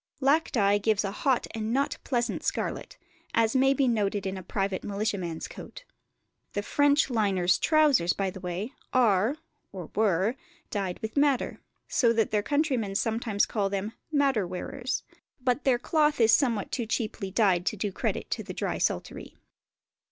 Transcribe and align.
Lac 0.19 0.51
dye 0.51 0.79
gives 0.79 1.03
a 1.03 1.11
hot 1.11 1.45
and 1.51 1.71
not 1.71 1.99
pleasant 2.03 2.43
scarlet, 2.43 2.97
as 3.35 3.55
may 3.55 3.71
be 3.71 3.87
noted 3.87 4.25
in 4.25 4.35
a 4.35 4.41
private 4.41 4.83
militiaman's 4.83 5.47
coat. 5.47 5.83
The 6.53 6.63
French 6.63 7.11
liners' 7.11 7.59
trousers, 7.59 8.11
by 8.13 8.31
the 8.31 8.39
way, 8.39 8.73
are, 8.93 9.35
or 9.71 9.91
were, 9.93 10.35
dyed 10.71 10.97
with 11.03 11.17
madder, 11.17 11.59
so 11.87 12.13
that 12.13 12.31
their 12.31 12.41
countrymen 12.41 12.95
sometimes 12.95 13.45
call 13.45 13.69
them 13.69 13.93
the 14.11 14.17
"Madder 14.17 14.47
wearers"; 14.47 15.03
but 15.39 15.65
their 15.65 15.77
cloth 15.77 16.19
is 16.19 16.31
somewhat 16.33 16.71
too 16.71 16.87
cheaply 16.87 17.29
dyed 17.29 17.63
to 17.67 17.77
do 17.77 17.91
credit 17.91 18.31
to 18.31 18.41
the 18.41 18.55
drysaltery. 18.55 19.37